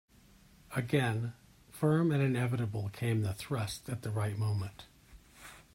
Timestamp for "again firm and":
0.75-2.23